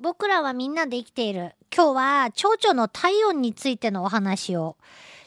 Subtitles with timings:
[0.00, 1.54] 僕らはみんなで生きている。
[1.74, 4.76] 今日は蝶々の体温についてのお話を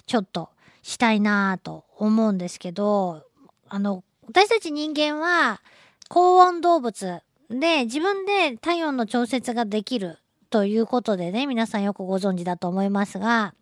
[0.05, 0.49] ちょっと
[0.81, 3.23] したいなと思うんですけど、
[3.67, 5.61] あの、私たち人間は
[6.07, 13.53] 高温動物で自分で体温の調節ができるということでね、皆さんよくご存知だと思いますが、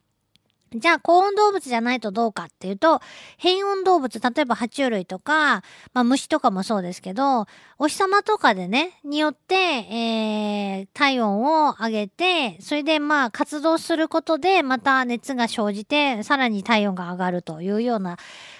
[0.75, 3.01] じゃあ、高温動物じゃないとどうかっていうと、
[3.37, 5.63] 変温動物、例えば爬虫類とか、
[5.93, 7.47] まあ虫とかもそうですけど、
[7.79, 18.17] お日様とかでね、によって、えー、体温を上げて、それでまあ活動することで、また熱が生じて、さらに体温が上がるというような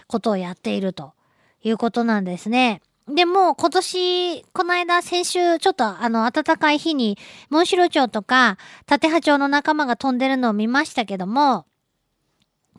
[0.07, 1.13] ことをやっていると
[1.61, 2.81] いうことなんですね。
[3.07, 7.17] でも今年、この間先週ちょっとあの暖かい日に、
[7.49, 11.65] モンシロチョウとか、タテハチョウの仲間が飛んでるのを見ましたけども、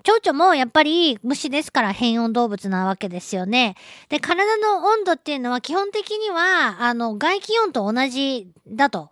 [0.02, 3.76] 蝶々もやっぱり虫ですから変温動物なわけですよね。
[4.08, 9.10] で、体の温度っていうのは基本的には、あの、外気温と同じだと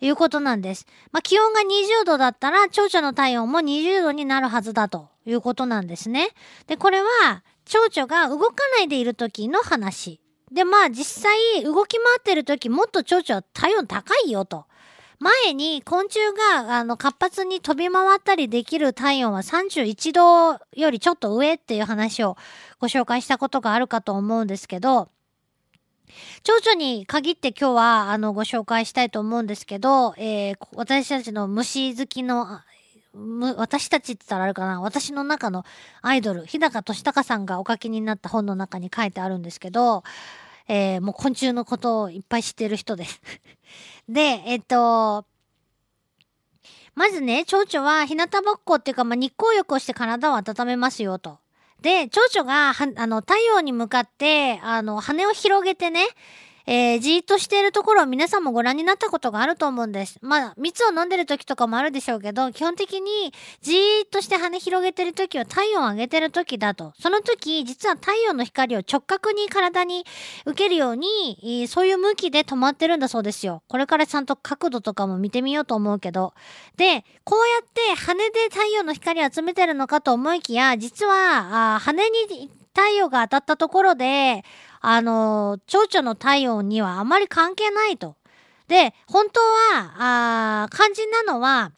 [0.00, 0.86] いうことなんです。
[1.12, 6.28] まあ、気温が20度だったら、蝶々の体温も20度になるはずだということなんですね。
[6.66, 10.20] で、これは、蝶々が動かないでいる時の話。
[10.50, 14.66] で、まあ実際動き回ってる時もっと蝶々は体温高いよと。
[15.20, 16.18] 前に昆虫
[16.56, 22.38] があの活発に飛び回ったりできる体温は31度よりちょっと上っていう話を
[22.78, 25.10] ご紹介したことがあるかと思うんですけど、
[26.42, 32.60] 蝶々に限って今日はあのご紹介したいと思うんですけど、えー、私たちの虫好きの
[33.56, 35.64] 私たちって言ったらあるかな私の中の
[36.00, 40.02] アイドル、日高俊隆さんがお書きになった本の中に書いてあるんですけど、
[40.68, 43.20] えー、もう昆虫のことをいっぱい知ってる人です
[44.08, 45.26] で、えっと、
[46.94, 51.38] まずね、蝶々は日向ぼっこっていうか、まあ、日光浴をして体を温めますよと。
[51.80, 56.06] で、蝶々が、あの、太陽に向かって、あの、羽を広げてね、
[56.66, 60.18] えー、じーっとしているところを皆さんもご覧になったことがあると思うんです。
[60.22, 66.92] まあ、蜜を飲んでる時とかもあるでしょうけど、基本的にじーっとして羽広げてる時は体温を上げてる時だと。
[66.98, 70.04] その時、実は太陽の光を直角に体に
[70.44, 73.62] 受けるように、そういう向きで止まってるんだそうですよ。
[73.68, 76.34] これからちゃんと角度とかも見てみようと思うけど。
[76.76, 84.44] で、こうやって羽で太陽の光を集めてるのかと思いきや、実は、あ羽に太陽が当たったところで、
[84.80, 88.16] あの、蝶々の体温にはあまり関係ないと。
[88.68, 91.72] で、本当は、あ肝心なのは、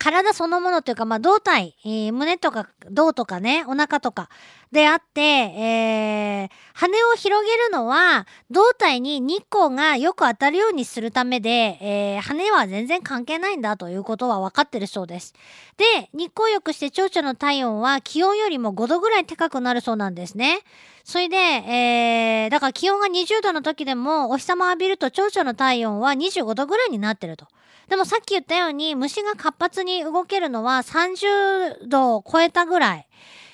[0.00, 4.30] 体そのものというか、まあ、胴体、えー、胸とか胴とかね、お腹とか
[4.72, 15.34] であって、えー、羽を広げるのは、胴体に日光がよく当たるようにするためで、えー、羽は全然関係ないんだということは分かってるそうです。
[15.76, 20.60] で、日光浴して蝶々の体温は気温よりも5度ぐらい高くなるそうなんですね。
[21.04, 27.46] それで、えー、だから気温が20度の時でもお日様浴びると蝶々の体温は25度ぐらいになってると。
[27.90, 33.08] でもさっき言ったように虫が活発に動けるのは30度を超えたぐらい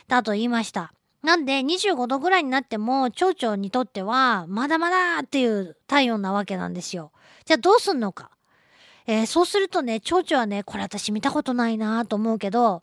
[0.08, 0.92] だと言いました。
[1.22, 7.12] なんで25度ぐらいになっても蝶々にとってはまだまだっていう体温なわけなんですよ。
[7.46, 8.30] じゃあどうすんのか？
[9.06, 12.82] えー、そうするとね、蝶々はね、これ私見たことないなと思うけど、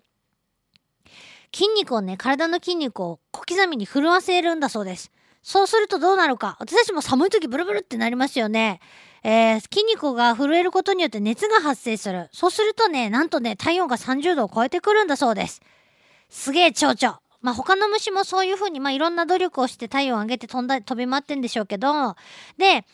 [1.54, 5.12] 筋肉をね、体の筋肉を小刻みに震わせるんだそうです。
[5.44, 6.56] そうするとどうなるか。
[6.60, 8.80] 私たちも寒い時ブルブルってなりますよね。
[9.24, 12.30] えー、筋肉が震えることによって熱が発生する。
[12.34, 15.62] そうするとね、なんとね、体温が30度を超えてくるんだそうです。
[16.30, 17.20] すげえ蝶々。
[17.42, 22.16] まあ、他の虫もそういう風に、まあ、いろんな努力をして体温を上げて飛んだ、飛び回ってんでしょうけど、
[22.58, 22.86] で、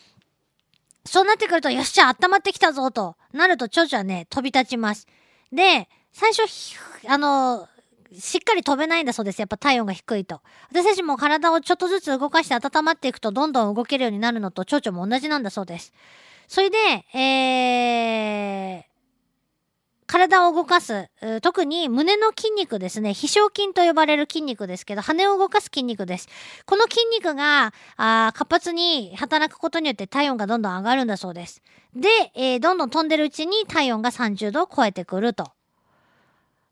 [1.04, 5.06] そうなってくると、よっしゃ、温まってきたぞ、となると、蝶々はね、飛び立ちます。
[5.52, 6.42] で、最初、
[7.06, 7.68] あの、
[8.18, 9.38] しっかり飛べないんだそうです。
[9.38, 10.40] やっぱ体温が低いと。
[10.70, 15.92] 私たちも体をちょっとずつ動かして温まっていくとどんどん動けるようになるのと蝶々も同じなんだそうです。
[16.48, 16.76] それで、
[17.16, 18.90] えー、
[20.06, 21.08] 体を動かす、
[21.42, 23.14] 特に胸の筋肉ですね。
[23.14, 26.28] 飛翔筋と呼ばれる筋肉ですけど、羽を動かす筋肉です。
[26.66, 31.62] この筋肉があ活発に働くことによって体温がどんどん上がるんだそうです。
[31.94, 35.52] で、えー、どんどん飛んでるうちに体温が30度を超えてくると。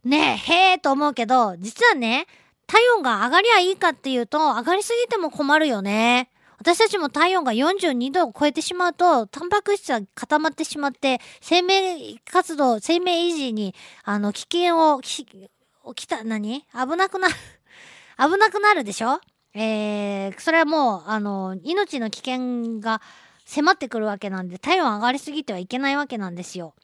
[0.04, 2.26] ねえ、へえと思うけど、実はね、
[2.66, 6.30] 体温が上がりゃいいかっていうと、上がりすぎても困るよね。
[6.58, 13.74] 私たちも体温が42度を超えてしまうと、タンパク質は固まってしまって、生命活動、生命維持に、
[14.04, 15.46] あの、危険を、き、起
[15.94, 16.62] きた、何？
[16.72, 17.28] 危なくな
[18.18, 19.20] 危なくなるでしょ？
[19.54, 23.00] えー、それはもう、あの、命の危険が
[23.46, 26.74] 迫ってくるわけなんで、体温上がりすぎてはいけないわけなんですよ。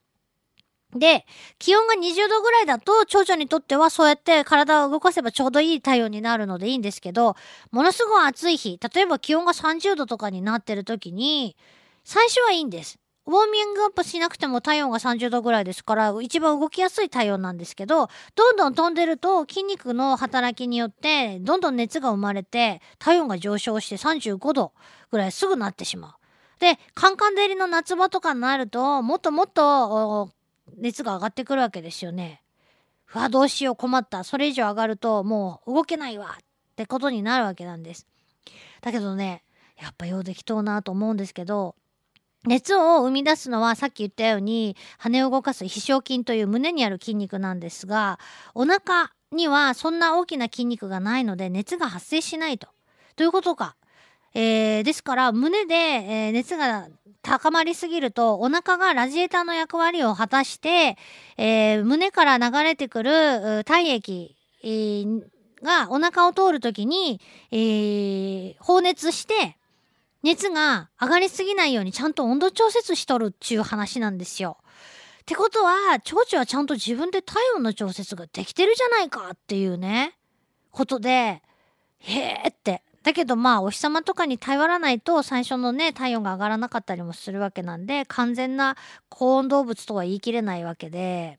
[0.94, 1.26] で、
[1.58, 7.37] 気温が20度ぐらいだと、蝶々にとってはそうやって体を動かせばちょうどいい体温になるのでいいんですけど、
[7.70, 11.56] ものすごい暑い日、例えば気温が30度とかになってる時に、
[12.05, 12.99] 最初はいいんです。
[13.26, 24.73] ウォーミングアップしなくても体温が30度ぐらいですから、一番動きやすい体温なんですけど、どんどん飛んでると筋肉の働きによって、どんどん熱が生まれて、体温が上昇して35度
[25.11, 26.12] ぐらいすぐなってしまう。
[26.61, 30.31] で、カンカン照りの夏場とかになると、もっともっと
[30.77, 32.43] 熱が上がってくるわけですよね。
[33.15, 34.25] うわ、どうしよう困った。
[34.25, 36.45] それ以上上がるともう動けないわっ
[36.77, 38.07] てことになるわけなんです。
[38.81, 39.45] だけどね、
[39.81, 41.75] やっぱようできとうなと思うんですけど、
[42.47, 48.19] 熱を生み出すのはさっき言ったように羽を動かす飛翔筋という胸にある筋肉なんですが
[48.55, 52.69] お腹にはそんな大きな筋肉がないので熱が発生しないと。
[53.17, 53.77] どういうことか。
[54.35, 56.89] えー、ですから胸で、えー、熱が
[57.23, 60.99] 高まりすぎるとお腹がラジエーターの役割を果たして、
[61.37, 65.23] えー、胸から流れてくる体液、えー、
[65.63, 67.21] がお腹を通るときに、
[67.51, 69.57] えー、放熱して
[70.23, 74.59] 熱が上がりすぎないようにちゃんと温度調節しとるっちゅう話なんですよ。
[75.21, 80.19] ってことは、蝶々はちゃんと自分で体温の調節ができてるじゃないかっていうね、
[80.71, 81.43] ことで、
[81.99, 82.84] へえって。
[83.05, 88.77] だけどまあお日様とかに頼らないと最初のね体温が上がらなかったりもするわけなんで完全な
[89.11, 91.39] 高温動物とは言い切れないわけで。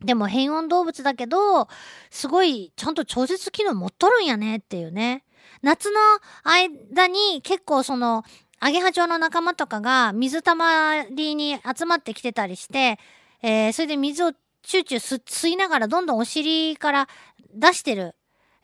[0.00, 1.68] でも変温動物だけど
[2.08, 5.24] すごいちゃんと調節機能持っとるんやねっていうね。
[5.60, 6.00] 夏の
[6.44, 8.24] 間に結構その
[8.60, 12.98] アゲハチョウの仲間とかが水たまりに集まってきてたりして、
[13.42, 14.32] えー、それで水を
[14.62, 17.08] チューチュー吸いながらどんどんお尻から
[17.54, 18.14] 出してる、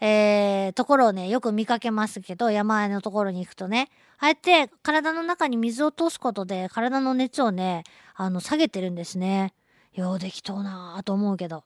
[0.00, 3.88] えー、ところをね、よく見かけますけど、山あいのところに行くとね。
[4.18, 7.84] ああやって体の中に水を通すことで体の熱をね、
[8.14, 9.54] あの、下げてるんですね。
[9.94, 11.64] ようできとうなぁと思うけど。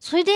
[0.00, 0.32] それで、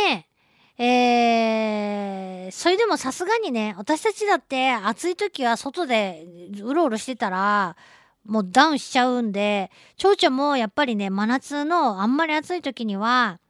[0.79, 6.27] えー、それでもさすがにね、私たちだって暑い時は外で
[6.63, 7.77] うろうろしてたら、
[8.25, 13.41] もうダウンしちゃうんで、蝶々もやっぱりね、真夏のあんまり暑い時には、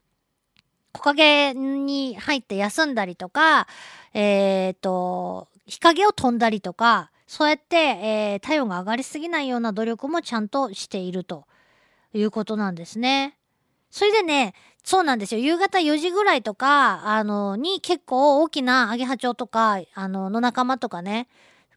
[0.93, 3.67] 木陰に入って休んだりとか、
[4.13, 11.47] えっ、ー、と、日陰を飛んだりとか、そうやって、えー、体温が上がりすぎないような努力もちゃんとしていると
[12.13, 13.37] いうことなんですね。
[13.91, 14.55] それでね、
[14.85, 15.41] そうなんですよ。
[15.41, 21.29] 夕方4時ぐらいとか、あの、に結構大きなアゲハチョウとか、あの、の仲間とかね、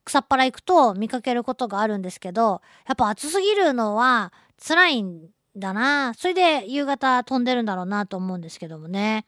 [0.06, 4.34] 草っぱら行くと見かけることがあるんですけど、やっぱ暑すぎるのは
[4.66, 6.14] 辛いんだな。
[6.16, 9.26] それで夕方飛んでるんだろうなと思うんですけどもね。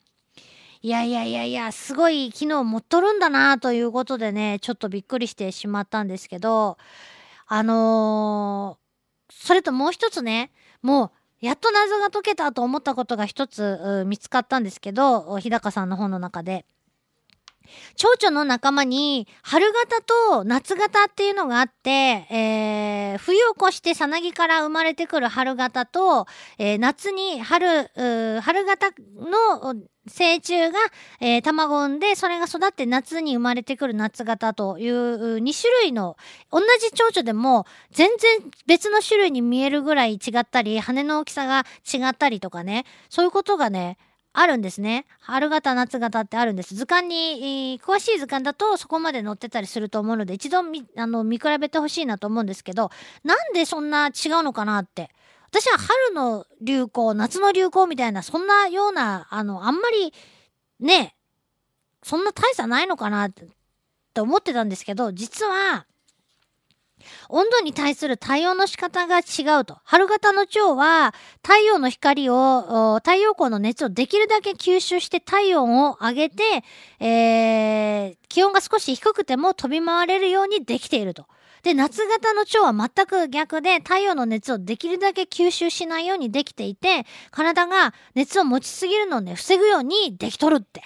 [0.81, 6.77] いやいやいやいや、すごい機能持っとるんだなということでね、ちょっとびっくりしてしまったんですけど、
[7.48, 10.51] あのー、それともう一つね、
[10.83, 11.12] も
[11.42, 16.66] うやっと謎が解けたと思ったことが一つ見つかったんですけど、日高さんの本の中で。
[17.95, 21.89] 蝶々の仲間に春型と夏型っていうのがあって、
[22.29, 26.27] えー、冬を越してさなぎから生まれてくる春型と、
[26.57, 27.89] えー、夏に春、
[28.41, 29.75] 春型の
[30.07, 30.79] 成虫が、
[31.19, 36.15] えー、卵を産んで、それが育って夏に生まれてくる夏型という2種類の、
[36.51, 43.97] 同じ蝶々でも全然別の種類に見えるぐらい違ったり、羽の大きさが違ったりとかね、そういうことがね、
[44.38, 45.06] あるんですね。
[45.22, 46.76] 春型、夏型ってあるんです。
[46.76, 52.92] 図鑑に、えー、詳しい図鑑だとそこまで載ってたりすると思うので、一度見、あの、見比べてほしいなと思うんですけど、
[53.24, 54.12] なんでそんな違う
[54.44, 55.10] のかなって。
[55.48, 60.13] 私は春の流行、夏の流行みたいな、そんなような、あの、あんまり、
[60.82, 61.15] ね、
[62.04, 63.48] そんな大差ないのかなって、っ
[64.13, 65.86] て思ってたんですけど、実は、
[67.29, 69.77] 温度に対する対応の仕方が違うと。
[69.83, 76.63] 春型の蝶は太陽の光を、太陽光の熱をできるだけ吸収して体温を上げて、
[77.00, 81.25] えー、気温が少し低くても飛び回れるようにできていると。
[81.65, 90.83] で、夏型の蝶は全く逆で太陽の熱をできるだけ吸収しないようにできていて、体が熱を持ちすぎるのをね、防ぐようにできとるって。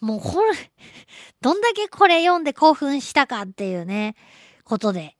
[0.00, 0.52] もうこれ、
[1.42, 4.14] どんだけこれ読んで興奮したかっていうね、
[4.64, 5.16] ことで。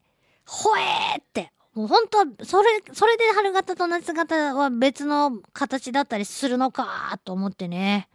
[0.46, 1.52] ほえーって。
[1.74, 8.08] もう本当はそれ、それで春型と夏型は別の形だったりするのかと思ってね。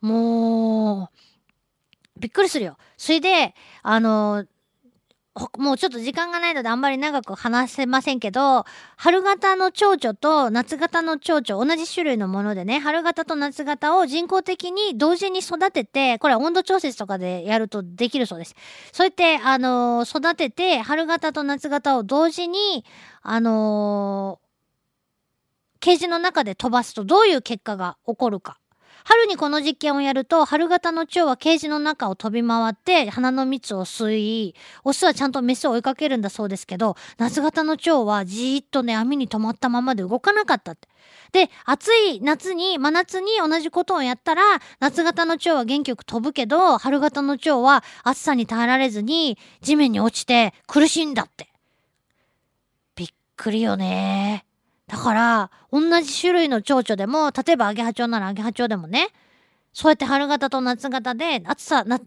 [0.00, 2.76] もう、びっくりするよ。
[2.96, 4.46] それで、あの、
[5.58, 8.64] もうちょっと時間がないのであんまり長く話せませんけど、
[8.96, 18.54] 春型の蝶々と夏型の蝶々、同じ種類のものでね、春型と夏型を人工的に同時に育てて、これは温度調節とかでやるとできるそうです。
[18.92, 22.84] そうやって、あのー、育てて、春型と夏型を同時に、
[23.22, 28.58] あのー、ケージの中で飛ばすとどういう結果が起こるか。
[29.04, 40.88] 春にこの実験をやると、春型の蝶はケージの中を飛び回って花の蜜を吸い、オスはちゃんとメスを追いかけるんだそうですけど、夏型の蝶はじーっとね、網に止まったままで動かなかったって。
[41.32, 44.42] で、暑い夏に、真夏に同じことをやったら、
[44.80, 51.48] 夏型の蝶は元気よく飛ぶけど、春型の蝶は暑さに耐えられずに地面に落ちて苦しいんだって。
[52.96, 54.43] びっくりよね。
[54.86, 59.08] だから、同じ種類の蝶々でも、例えばアゲハチョウならアゲハチョウでもね、
[59.72, 61.98] そうやって春型と夏型で、暑さ、な、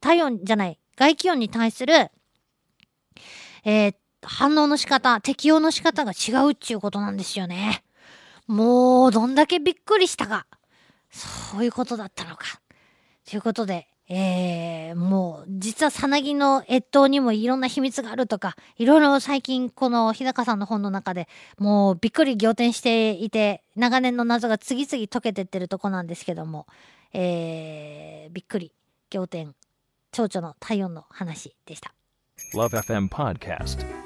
[0.00, 2.10] 体温じゃない、外気温に対する、
[3.64, 3.94] えー
[4.28, 7.84] 反応の仕方、適応の仕方が違うっていうことなんですよね。
[8.48, 10.46] もう、どんだけびっくりしたか。
[11.10, 12.60] そういうことだったのか。
[13.28, 26.66] ということで、えー、もう、実はさなぎの越冬にもいろんな秘密があるとか、いろいろ最近この日高さんの本の中でもうびっくり仰天していて、長年の謎が次々解けてってるとこなんですけども、
[27.12, 28.72] えー、びっくり、
[29.12, 29.54] 仰天、
[30.12, 31.92] 蝶々の体温の話でした。
[32.54, 34.05] Love FM Podcast.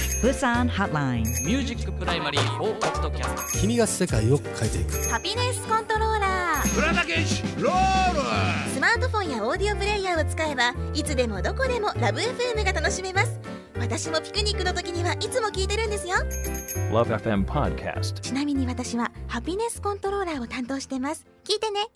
[0.21, 1.23] Busan Hotline.
[1.43, 5.09] ミュージックプライマリー4ポッドキャスト君が世界を変えていく。
[5.09, 6.67] ハピネスコントローラー
[8.69, 13.39] スマートフォンやオーディオプレイヤーを使えばいつでもどこでもラブ f m が楽しめます。
[13.79, 16.17] 私もピクニックの時にはいつも聞いてるんですよ。
[16.91, 18.19] Love FM Podcast.
[18.19, 21.25] ちなみに私はハピネスコントローラーを担当してます。
[21.43, 21.87] 聞いてね